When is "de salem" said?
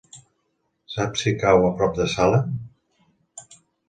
1.99-2.57